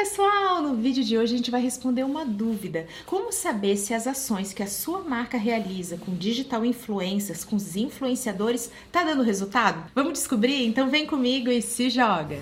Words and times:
pessoal! 0.00 0.62
No 0.62 0.76
vídeo 0.76 1.04
de 1.04 1.18
hoje 1.18 1.34
a 1.34 1.36
gente 1.36 1.50
vai 1.50 1.60
responder 1.60 2.04
uma 2.04 2.24
dúvida. 2.24 2.86
Como 3.04 3.30
saber 3.30 3.76
se 3.76 3.92
as 3.92 4.06
ações 4.06 4.50
que 4.50 4.62
a 4.62 4.66
sua 4.66 5.00
marca 5.00 5.36
realiza 5.36 5.98
com 5.98 6.14
digital 6.14 6.64
influencers, 6.64 7.44
com 7.44 7.56
os 7.56 7.76
influenciadores, 7.76 8.70
tá 8.90 9.04
dando 9.04 9.22
resultado? 9.22 9.90
Vamos 9.94 10.14
descobrir? 10.14 10.66
Então 10.66 10.88
vem 10.88 11.06
comigo 11.06 11.50
e 11.50 11.60
se 11.60 11.90
joga! 11.90 12.38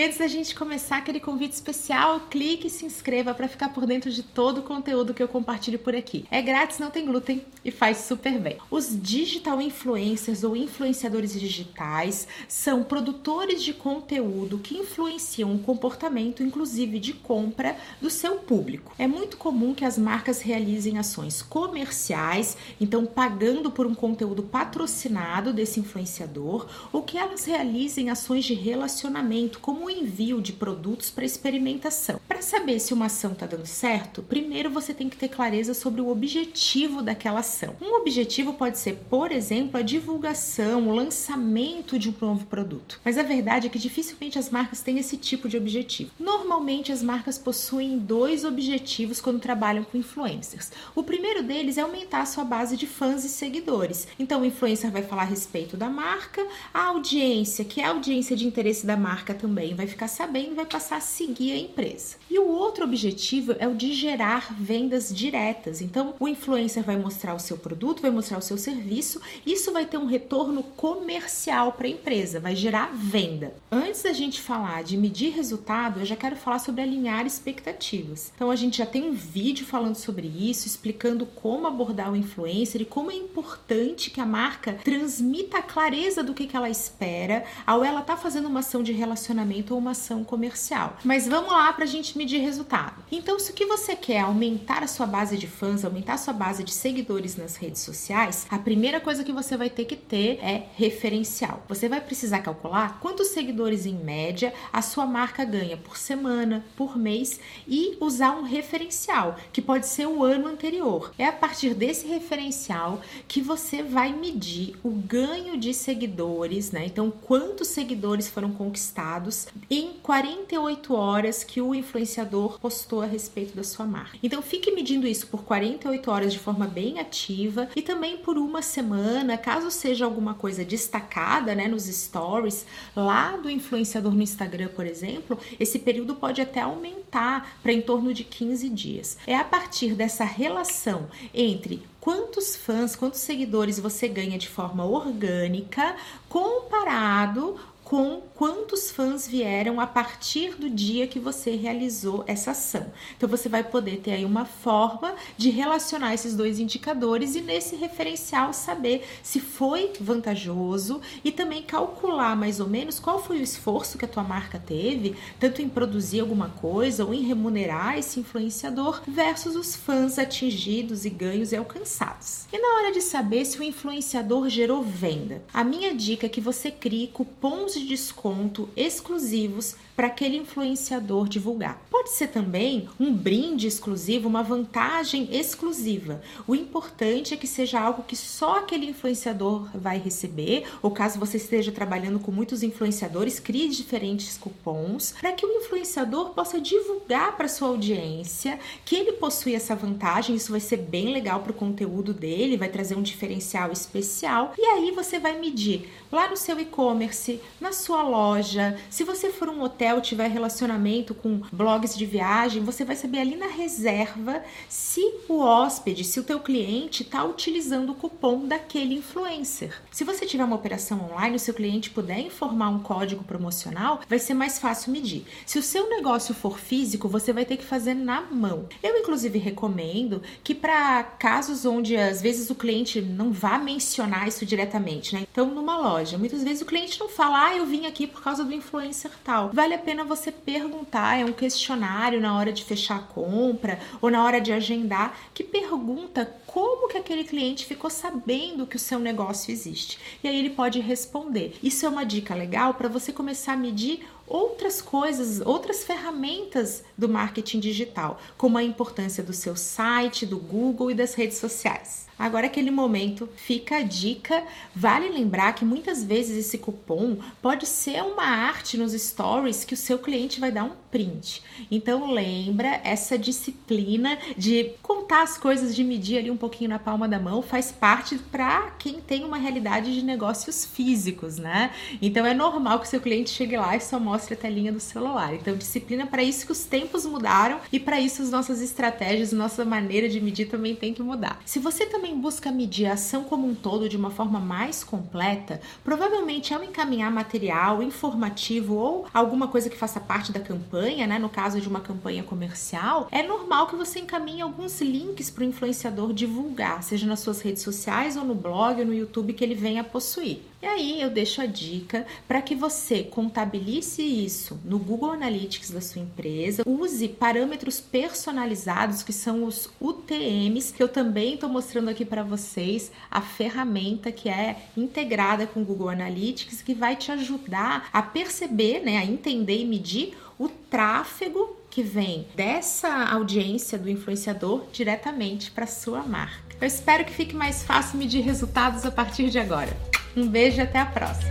E 0.00 0.02
antes 0.02 0.16
da 0.16 0.26
gente 0.26 0.54
começar 0.54 0.96
aquele 0.96 1.20
convite 1.20 1.52
especial, 1.52 2.20
clique 2.30 2.68
e 2.68 2.70
se 2.70 2.86
inscreva 2.86 3.34
para 3.34 3.46
ficar 3.46 3.68
por 3.68 3.84
dentro 3.84 4.10
de 4.10 4.22
todo 4.22 4.60
o 4.60 4.62
conteúdo 4.62 5.12
que 5.12 5.22
eu 5.22 5.28
compartilho 5.28 5.78
por 5.78 5.94
aqui. 5.94 6.24
É 6.30 6.40
grátis, 6.40 6.78
não 6.78 6.90
tem 6.90 7.04
glúten 7.04 7.44
e 7.62 7.70
faz 7.70 7.98
super 7.98 8.38
bem. 8.38 8.56
Os 8.70 8.98
digital 8.98 9.60
influencers 9.60 10.42
ou 10.42 10.56
influenciadores 10.56 11.38
digitais 11.38 12.26
são 12.48 12.82
produtores 12.82 13.62
de 13.62 13.74
conteúdo 13.74 14.56
que 14.56 14.78
influenciam 14.78 15.54
o 15.54 15.58
comportamento, 15.58 16.42
inclusive 16.42 16.98
de 16.98 17.12
compra, 17.12 17.76
do 18.00 18.08
seu 18.08 18.36
público. 18.36 18.94
É 18.98 19.06
muito 19.06 19.36
comum 19.36 19.74
que 19.74 19.84
as 19.84 19.98
marcas 19.98 20.40
realizem 20.40 20.96
ações 20.96 21.42
comerciais, 21.42 22.56
então 22.80 23.04
pagando 23.04 23.70
por 23.70 23.86
um 23.86 23.94
conteúdo 23.94 24.44
patrocinado 24.44 25.52
desse 25.52 25.78
influenciador, 25.78 26.66
ou 26.90 27.02
que 27.02 27.18
elas 27.18 27.44
realizem 27.44 28.08
ações 28.08 28.46
de 28.46 28.54
relacionamento, 28.54 29.58
como 29.58 29.89
envio 29.90 30.40
de 30.40 30.52
produtos 30.52 31.10
para 31.10 31.24
experimentação. 31.24 32.20
Para 32.28 32.42
saber 32.42 32.78
se 32.78 32.94
uma 32.94 33.06
ação 33.06 33.32
está 33.32 33.46
dando 33.46 33.66
certo, 33.66 34.22
primeiro 34.22 34.70
você 34.70 34.94
tem 34.94 35.08
que 35.08 35.16
ter 35.16 35.28
clareza 35.28 35.74
sobre 35.74 36.00
o 36.00 36.08
objetivo 36.08 37.02
daquela 37.02 37.40
ação. 37.40 37.76
Um 37.80 37.96
objetivo 37.96 38.52
pode 38.54 38.78
ser, 38.78 38.96
por 39.08 39.32
exemplo, 39.32 39.78
a 39.78 39.82
divulgação, 39.82 40.88
o 40.88 40.94
lançamento 40.94 41.98
de 41.98 42.08
um 42.08 42.14
novo 42.20 42.46
produto. 42.46 43.00
Mas 43.04 43.18
a 43.18 43.22
verdade 43.22 43.66
é 43.66 43.70
que 43.70 43.78
dificilmente 43.78 44.38
as 44.38 44.50
marcas 44.50 44.82
têm 44.82 44.98
esse 44.98 45.16
tipo 45.16 45.48
de 45.48 45.56
objetivo. 45.56 46.10
Normalmente 46.18 46.92
as 46.92 47.02
marcas 47.02 47.38
possuem 47.38 47.98
dois 47.98 48.44
objetivos 48.44 49.20
quando 49.20 49.40
trabalham 49.40 49.84
com 49.84 49.98
influencers. 49.98 50.70
O 50.94 51.02
primeiro 51.02 51.42
deles 51.42 51.78
é 51.78 51.82
aumentar 51.82 52.22
a 52.22 52.26
sua 52.26 52.44
base 52.44 52.76
de 52.76 52.86
fãs 52.86 53.24
e 53.24 53.28
seguidores. 53.28 54.06
Então 54.18 54.42
o 54.42 54.44
influencer 54.44 54.90
vai 54.90 55.02
falar 55.02 55.22
a 55.22 55.26
respeito 55.26 55.76
da 55.76 55.88
marca, 55.88 56.46
a 56.72 56.84
audiência, 56.84 57.64
que 57.64 57.80
é 57.80 57.84
a 57.84 57.90
audiência 57.90 58.36
de 58.36 58.46
interesse 58.46 58.86
da 58.86 58.96
marca 58.96 59.34
também 59.34 59.69
vai 59.74 59.86
ficar 59.86 60.08
sabendo 60.08 60.54
vai 60.54 60.66
passar 60.66 60.96
a 60.96 61.00
seguir 61.00 61.52
a 61.52 61.58
empresa. 61.58 62.16
E 62.28 62.38
o 62.38 62.48
outro 62.48 62.84
objetivo 62.84 63.54
é 63.58 63.66
o 63.66 63.74
de 63.74 63.92
gerar 63.92 64.54
vendas 64.58 65.14
diretas. 65.14 65.80
Então, 65.80 66.14
o 66.18 66.28
influencer 66.28 66.82
vai 66.82 66.96
mostrar 66.96 67.34
o 67.34 67.40
seu 67.40 67.56
produto, 67.56 68.02
vai 68.02 68.10
mostrar 68.10 68.38
o 68.38 68.42
seu 68.42 68.58
serviço, 68.58 69.20
isso 69.44 69.72
vai 69.72 69.86
ter 69.86 69.98
um 69.98 70.06
retorno 70.06 70.62
comercial 70.62 71.72
para 71.72 71.86
a 71.86 71.90
empresa, 71.90 72.40
vai 72.40 72.54
gerar 72.54 72.92
venda. 72.94 73.54
Antes 73.70 74.02
da 74.02 74.12
gente 74.12 74.40
falar 74.40 74.82
de 74.82 74.96
medir 74.96 75.32
resultado, 75.32 76.00
eu 76.00 76.06
já 76.06 76.16
quero 76.16 76.36
falar 76.36 76.58
sobre 76.58 76.82
alinhar 76.82 77.26
expectativas. 77.26 78.32
Então, 78.34 78.50
a 78.50 78.56
gente 78.56 78.78
já 78.78 78.86
tem 78.86 79.04
um 79.04 79.12
vídeo 79.12 79.66
falando 79.66 79.96
sobre 79.96 80.26
isso, 80.26 80.66
explicando 80.66 81.26
como 81.26 81.66
abordar 81.66 82.12
o 82.12 82.16
influencer 82.16 82.82
e 82.82 82.84
como 82.84 83.10
é 83.10 83.14
importante 83.14 84.10
que 84.10 84.20
a 84.20 84.26
marca 84.26 84.74
transmita 84.84 85.58
a 85.58 85.62
clareza 85.62 86.22
do 86.22 86.34
que, 86.34 86.46
que 86.46 86.56
ela 86.56 86.70
espera 86.70 87.44
ao 87.66 87.84
ela 87.84 88.00
estar 88.00 88.16
tá 88.16 88.20
fazendo 88.20 88.48
uma 88.48 88.60
ação 88.60 88.82
de 88.82 88.92
relacionamento 88.92 89.59
ou 89.68 89.78
uma 89.78 89.90
ação 89.90 90.24
comercial. 90.24 90.96
Mas 91.04 91.26
vamos 91.26 91.52
lá 91.52 91.72
para 91.72 91.84
a 91.84 91.88
gente 91.88 92.16
medir 92.16 92.38
resultado. 92.38 93.02
Então, 93.10 93.38
se 93.38 93.50
o 93.50 93.54
que 93.54 93.66
você 93.66 93.96
quer 93.96 94.14
é 94.14 94.20
aumentar 94.20 94.82
a 94.82 94.86
sua 94.86 95.06
base 95.06 95.36
de 95.36 95.46
fãs, 95.46 95.84
aumentar 95.84 96.14
a 96.14 96.18
sua 96.18 96.32
base 96.32 96.64
de 96.64 96.72
seguidores 96.72 97.36
nas 97.36 97.56
redes 97.56 97.82
sociais, 97.82 98.46
a 98.50 98.58
primeira 98.58 99.00
coisa 99.00 99.24
que 99.24 99.32
você 99.32 99.56
vai 99.56 99.70
ter 99.70 99.84
que 99.84 99.96
ter 99.96 100.38
é 100.42 100.66
referencial. 100.76 101.64
Você 101.68 101.88
vai 101.88 102.00
precisar 102.00 102.40
calcular 102.40 102.98
quantos 103.00 103.28
seguidores 103.28 103.86
em 103.86 103.94
média 103.94 104.52
a 104.72 104.82
sua 104.82 105.06
marca 105.06 105.44
ganha 105.44 105.76
por 105.76 105.96
semana, 105.96 106.64
por 106.76 106.96
mês 106.96 107.40
e 107.66 107.96
usar 108.00 108.36
um 108.36 108.42
referencial, 108.42 109.36
que 109.52 109.62
pode 109.62 109.86
ser 109.86 110.06
o 110.06 110.22
ano 110.22 110.48
anterior. 110.48 111.12
É 111.18 111.26
a 111.26 111.32
partir 111.32 111.74
desse 111.74 112.06
referencial 112.06 113.00
que 113.26 113.40
você 113.40 113.82
vai 113.82 114.12
medir 114.12 114.76
o 114.82 114.90
ganho 114.90 115.58
de 115.58 115.72
seguidores, 115.72 116.70
né? 116.70 116.84
Então, 116.86 117.10
quantos 117.10 117.68
seguidores 117.68 118.28
foram 118.28 118.52
conquistados 118.52 119.46
em 119.70 119.94
48 120.02 120.94
horas 120.94 121.44
que 121.44 121.60
o 121.60 121.74
influenciador 121.74 122.58
postou 122.58 123.02
a 123.02 123.06
respeito 123.06 123.56
da 123.56 123.62
sua 123.62 123.86
marca. 123.86 124.18
Então 124.22 124.42
fique 124.42 124.70
medindo 124.72 125.06
isso 125.06 125.26
por 125.26 125.44
48 125.44 126.10
horas 126.10 126.32
de 126.32 126.38
forma 126.38 126.66
bem 126.66 126.98
ativa 126.98 127.68
e 127.74 127.82
também 127.82 128.18
por 128.18 128.36
uma 128.36 128.62
semana, 128.62 129.38
caso 129.38 129.70
seja 129.70 130.04
alguma 130.04 130.34
coisa 130.34 130.64
destacada, 130.64 131.54
né, 131.54 131.68
nos 131.68 131.84
stories 131.84 132.66
lá 132.94 133.36
do 133.36 133.50
influenciador 133.50 134.12
no 134.12 134.22
Instagram, 134.22 134.68
por 134.68 134.86
exemplo, 134.86 135.38
esse 135.58 135.78
período 135.78 136.14
pode 136.14 136.40
até 136.40 136.60
aumentar 136.60 137.58
para 137.62 137.72
em 137.72 137.80
torno 137.80 138.12
de 138.12 138.24
15 138.24 138.68
dias. 138.68 139.18
É 139.26 139.36
a 139.36 139.44
partir 139.44 139.94
dessa 139.94 140.24
relação 140.24 141.08
entre 141.34 141.82
quantos 142.00 142.56
fãs, 142.56 142.96
quantos 142.96 143.20
seguidores 143.20 143.78
você 143.78 144.08
ganha 144.08 144.38
de 144.38 144.48
forma 144.48 144.84
orgânica 144.84 145.96
comparado 146.28 147.58
com 147.90 148.22
quantos 148.36 148.88
fãs 148.88 149.26
vieram 149.26 149.80
a 149.80 149.86
partir 149.86 150.54
do 150.54 150.70
dia 150.70 151.08
que 151.08 151.18
você 151.18 151.56
realizou 151.56 152.22
essa 152.24 152.52
ação. 152.52 152.86
Então 153.16 153.28
você 153.28 153.48
vai 153.48 153.64
poder 153.64 153.98
ter 153.98 154.12
aí 154.12 154.24
uma 154.24 154.44
forma 154.44 155.12
de 155.36 155.50
relacionar 155.50 156.14
esses 156.14 156.36
dois 156.36 156.60
indicadores 156.60 157.34
e 157.34 157.40
nesse 157.40 157.74
referencial 157.74 158.52
saber 158.52 159.04
se 159.24 159.40
foi 159.40 159.92
vantajoso 160.00 161.00
e 161.24 161.32
também 161.32 161.64
calcular 161.64 162.36
mais 162.36 162.60
ou 162.60 162.68
menos 162.68 163.00
qual 163.00 163.20
foi 163.20 163.40
o 163.40 163.42
esforço 163.42 163.98
que 163.98 164.04
a 164.04 164.08
tua 164.08 164.22
marca 164.22 164.56
teve, 164.56 165.16
tanto 165.40 165.60
em 165.60 165.68
produzir 165.68 166.20
alguma 166.20 166.48
coisa 166.48 167.04
ou 167.04 167.12
em 167.12 167.22
remunerar 167.22 167.98
esse 167.98 168.20
influenciador 168.20 169.02
versus 169.04 169.56
os 169.56 169.74
fãs 169.74 170.16
atingidos 170.16 171.04
e 171.04 171.10
ganhos 171.10 171.50
e 171.50 171.56
alcançados. 171.56 172.46
E 172.52 172.56
na 172.56 172.68
hora 172.76 172.92
de 172.92 173.00
saber 173.00 173.44
se 173.44 173.58
o 173.58 173.64
influenciador 173.64 174.48
gerou 174.48 174.80
venda, 174.80 175.42
a 175.52 175.64
minha 175.64 175.92
dica 175.92 176.26
é 176.26 176.28
que 176.28 176.40
você 176.40 176.70
crie 176.70 177.08
cupons 177.08 177.79
de 177.80 177.88
desconto 177.88 178.68
exclusivos 178.76 179.76
para 180.00 180.06
aquele 180.06 180.38
influenciador 180.38 181.28
divulgar. 181.28 181.78
Pode 181.90 182.10
ser 182.10 182.28
também 182.28 182.88
um 182.98 183.12
brinde 183.12 183.66
exclusivo, 183.66 184.28
uma 184.28 184.42
vantagem 184.42 185.28
exclusiva. 185.30 186.22
O 186.46 186.54
importante 186.54 187.34
é 187.34 187.36
que 187.36 187.46
seja 187.46 187.78
algo 187.78 188.04
que 188.04 188.16
só 188.16 188.60
aquele 188.60 188.86
influenciador 188.86 189.68
vai 189.74 189.98
receber, 189.98 190.64
ou 190.80 190.90
caso 190.90 191.18
você 191.18 191.36
esteja 191.36 191.70
trabalhando 191.70 192.18
com 192.18 192.32
muitos 192.32 192.62
influenciadores, 192.62 193.38
crie 193.38 193.68
diferentes 193.68 194.38
cupons 194.38 195.14
para 195.20 195.32
que 195.32 195.44
o 195.44 195.58
influenciador 195.58 196.30
possa 196.30 196.58
divulgar 196.58 197.36
para 197.36 197.46
sua 197.46 197.68
audiência 197.68 198.58
que 198.86 198.96
ele 198.96 199.12
possui 199.12 199.54
essa 199.54 199.76
vantagem. 199.76 200.34
Isso 200.34 200.52
vai 200.52 200.60
ser 200.60 200.78
bem 200.78 201.12
legal 201.12 201.40
para 201.40 201.52
o 201.52 201.54
conteúdo 201.54 202.14
dele, 202.14 202.56
vai 202.56 202.70
trazer 202.70 202.94
um 202.94 203.02
diferencial 203.02 203.70
especial. 203.70 204.54
E 204.56 204.64
aí 204.64 204.92
você 204.92 205.18
vai 205.18 205.38
medir 205.38 205.90
lá 206.10 206.28
no 206.28 206.36
seu 206.36 206.58
e-commerce, 206.58 207.40
na 207.60 207.69
sua 207.72 208.02
loja, 208.02 208.78
se 208.88 209.04
você 209.04 209.30
for 209.30 209.48
um 209.48 209.62
hotel 209.62 209.80
hotel 209.80 210.00
tiver 210.02 210.28
relacionamento 210.28 211.14
com 211.14 211.40
blogs 211.50 211.96
de 211.96 212.04
viagem, 212.04 212.62
você 212.62 212.84
vai 212.84 212.94
saber 212.94 213.20
ali 213.20 213.34
na 213.34 213.46
reserva 213.46 214.42
se 214.68 215.00
o 215.26 215.38
hóspede, 215.38 216.04
se 216.04 216.20
o 216.20 216.22
teu 216.22 216.38
cliente 216.40 217.02
está 217.02 217.24
utilizando 217.24 217.92
o 217.92 217.94
cupom 217.94 218.46
daquele 218.46 218.94
influencer. 218.94 219.80
Se 219.90 220.04
você 220.04 220.26
tiver 220.26 220.44
uma 220.44 220.56
operação 220.56 221.10
online, 221.10 221.36
o 221.36 221.38
seu 221.38 221.54
cliente 221.54 221.88
puder 221.88 222.18
informar 222.18 222.68
um 222.68 222.80
código 222.80 223.24
promocional, 223.24 224.00
vai 224.06 224.18
ser 224.18 224.34
mais 224.34 224.58
fácil 224.58 224.92
medir. 224.92 225.24
Se 225.46 225.58
o 225.58 225.62
seu 225.62 225.88
negócio 225.88 226.34
for 226.34 226.58
físico, 226.58 227.08
você 227.08 227.32
vai 227.32 227.44
ter 227.46 227.56
que 227.56 227.64
fazer 227.64 227.94
na 227.94 228.20
mão. 228.20 228.68
Eu 228.82 228.98
inclusive 228.98 229.38
recomendo 229.38 230.22
que 230.44 230.54
para 230.54 231.02
casos 231.02 231.64
onde 231.64 231.96
às 231.96 232.20
vezes 232.20 232.50
o 232.50 232.54
cliente 232.54 233.00
não 233.00 233.32
vá 233.32 233.58
mencionar 233.58 234.28
isso 234.28 234.44
diretamente, 234.44 235.14
né? 235.14 235.26
Então, 235.30 235.46
numa 235.46 235.78
loja, 235.78 236.18
muitas 236.18 236.42
vezes 236.42 236.60
o 236.60 236.66
cliente 236.66 237.00
não 237.00 237.08
fala: 237.08 237.46
"Ah, 237.46 237.56
eu 237.60 237.66
vim 237.66 237.86
aqui 237.86 238.06
por 238.06 238.22
causa 238.22 238.44
do 238.44 238.52
influencer 238.52 239.10
tal". 239.22 239.50
Vale 239.52 239.74
a 239.74 239.78
pena 239.78 240.02
você 240.04 240.32
perguntar, 240.32 241.20
é 241.20 241.24
um 241.24 241.32
questionário 241.32 242.20
na 242.20 242.36
hora 242.36 242.52
de 242.52 242.64
fechar 242.64 242.96
a 242.96 243.02
compra 243.02 243.78
ou 244.00 244.10
na 244.10 244.24
hora 244.24 244.40
de 244.40 244.52
agendar, 244.52 245.16
que 245.34 245.44
pergunta 245.44 246.24
como 246.46 246.88
que 246.88 246.98
aquele 246.98 247.24
cliente 247.24 247.66
ficou 247.66 247.90
sabendo 247.90 248.66
que 248.66 248.76
o 248.76 248.78
seu 248.78 248.98
negócio 248.98 249.52
existe. 249.52 249.98
E 250.24 250.28
aí 250.28 250.36
ele 250.36 250.50
pode 250.50 250.80
responder. 250.80 251.56
Isso 251.62 251.86
é 251.86 251.88
uma 251.88 252.04
dica 252.04 252.34
legal 252.34 252.74
para 252.74 252.88
você 252.88 253.12
começar 253.12 253.52
a 253.52 253.56
medir 253.56 254.04
outras 254.30 254.80
coisas, 254.80 255.44
outras 255.44 255.82
ferramentas 255.82 256.84
do 256.96 257.08
marketing 257.08 257.58
digital, 257.58 258.20
como 258.38 258.56
a 258.56 258.62
importância 258.62 259.22
do 259.22 259.32
seu 259.32 259.56
site, 259.56 260.24
do 260.24 260.38
Google 260.38 260.92
e 260.92 260.94
das 260.94 261.14
redes 261.14 261.38
sociais. 261.38 262.08
Agora, 262.20 262.48
aquele 262.48 262.70
momento, 262.70 263.26
fica 263.34 263.76
a 263.78 263.82
dica. 263.82 264.44
Vale 264.76 265.08
lembrar 265.08 265.54
que 265.54 265.64
muitas 265.64 266.04
vezes 266.04 266.36
esse 266.36 266.58
cupom 266.58 267.16
pode 267.40 267.66
ser 267.66 268.02
uma 268.02 268.22
arte 268.22 268.76
nos 268.76 268.92
stories 268.92 269.64
que 269.64 269.72
o 269.72 269.76
seu 269.76 269.98
cliente 269.98 270.38
vai 270.38 270.52
dar 270.52 270.64
um 270.64 270.72
print. 270.90 271.42
Então, 271.70 272.12
lembra 272.12 272.78
essa 272.84 273.18
disciplina 273.18 274.18
de 274.36 274.74
contar 275.10 275.22
as 275.22 275.36
coisas, 275.36 275.74
de 275.74 275.82
medir 275.82 276.18
ali 276.18 276.30
um 276.30 276.36
pouquinho 276.36 276.70
na 276.70 276.78
palma 276.78 277.08
da 277.08 277.18
mão, 277.18 277.42
faz 277.42 277.72
parte 277.72 278.16
para 278.16 278.70
quem 278.78 279.00
tem 279.00 279.24
uma 279.24 279.36
realidade 279.36 279.92
de 279.92 280.04
negócios 280.04 280.64
físicos, 280.64 281.36
né? 281.36 281.72
Então, 282.00 282.24
é 282.24 282.32
normal 282.32 282.78
que 282.78 282.86
seu 282.86 283.00
cliente 283.00 283.30
chegue 283.30 283.56
lá 283.56 283.74
e 283.74 283.80
só 283.80 283.98
mostre 283.98 284.34
a 284.34 284.36
telinha 284.36 284.72
do 284.72 284.78
celular. 284.78 285.34
Então, 285.34 285.56
disciplina 285.56 286.06
para 286.06 286.22
isso 286.22 286.46
que 286.46 286.52
os 286.52 286.62
tempos 286.62 287.04
mudaram 287.04 287.58
e 287.72 287.80
para 287.80 287.98
isso 287.98 288.22
as 288.22 288.30
nossas 288.30 288.62
estratégias, 288.62 289.32
nossa 289.32 289.64
maneira 289.64 290.08
de 290.08 290.20
medir 290.20 290.48
também 290.48 290.76
tem 290.76 290.94
que 290.94 291.02
mudar. 291.02 291.40
Se 291.44 291.58
você 291.58 291.86
também 291.86 292.16
busca 292.16 292.52
medir 292.52 292.86
a 292.86 292.92
ação 292.92 293.24
como 293.24 293.48
um 293.48 293.54
todo 293.54 293.88
de 293.88 293.96
uma 293.96 294.10
forma 294.10 294.38
mais 294.38 294.84
completa, 294.84 295.60
provavelmente 295.82 296.54
ao 296.54 296.62
encaminhar 296.62 297.10
material 297.10 297.82
informativo 297.82 298.76
ou 298.76 299.06
alguma 299.12 299.48
coisa 299.48 299.68
que 299.68 299.76
faça 299.76 299.98
parte 299.98 300.30
da 300.30 300.38
campanha, 300.38 301.04
né, 301.08 301.18
no 301.18 301.28
caso 301.28 301.60
de 301.60 301.68
uma 301.68 301.80
campanha 301.80 302.22
comercial, 302.22 303.08
é 303.10 303.24
normal 303.24 303.66
que 303.66 303.74
você 303.74 303.98
encaminhe 303.98 304.40
alguns 304.40 304.70
links 305.00 305.30
para 305.30 305.42
o 305.42 305.46
influenciador 305.46 306.12
divulgar, 306.12 306.82
seja 306.82 307.06
nas 307.06 307.20
suas 307.20 307.40
redes 307.40 307.62
sociais 307.62 308.16
ou 308.16 308.24
no 308.24 308.34
blog 308.34 308.80
ou 308.80 308.86
no 308.86 308.94
YouTube 308.94 309.32
que 309.32 309.42
ele 309.42 309.54
venha 309.54 309.82
possuir. 309.82 310.40
E 310.62 310.66
aí 310.66 311.00
eu 311.00 311.08
deixo 311.08 311.40
a 311.40 311.46
dica 311.46 312.06
para 312.28 312.42
que 312.42 312.54
você 312.54 313.02
contabilize 313.02 314.02
isso 314.02 314.60
no 314.62 314.78
Google 314.78 315.12
Analytics 315.12 315.70
da 315.70 315.80
sua 315.80 316.02
empresa, 316.02 316.62
use 316.66 317.08
parâmetros 317.08 317.80
personalizados 317.80 319.02
que 319.02 319.12
são 319.12 319.44
os 319.44 319.70
UTMs, 319.80 320.74
que 320.74 320.82
eu 320.82 320.88
também 320.88 321.34
estou 321.34 321.48
mostrando 321.48 321.88
aqui 321.88 322.04
para 322.04 322.22
vocês, 322.22 322.92
a 323.10 323.22
ferramenta 323.22 324.12
que 324.12 324.28
é 324.28 324.64
integrada 324.76 325.46
com 325.46 325.62
o 325.62 325.64
Google 325.64 325.88
Analytics 325.88 326.60
que 326.60 326.74
vai 326.74 326.94
te 326.94 327.10
ajudar 327.10 327.88
a 327.90 328.02
perceber, 328.02 328.80
né, 328.80 328.98
a 328.98 329.04
entender 329.04 329.62
e 329.62 329.64
medir 329.64 330.14
o 330.38 330.48
tráfego 330.48 331.49
que 331.70 331.82
vem 331.82 332.26
dessa 332.34 333.04
audiência 333.04 333.78
do 333.78 333.88
influenciador 333.88 334.64
diretamente 334.72 335.50
para 335.50 335.66
sua 335.66 336.02
marca. 336.02 336.56
Eu 336.60 336.66
espero 336.66 337.04
que 337.04 337.12
fique 337.12 337.34
mais 337.34 337.62
fácil 337.62 337.98
medir 337.98 338.22
resultados 338.22 338.84
a 338.84 338.90
partir 338.90 339.30
de 339.30 339.38
agora. 339.38 339.74
Um 340.16 340.26
beijo 340.26 340.58
e 340.58 340.60
até 340.60 340.80
a 340.80 340.86
próxima! 340.86 341.30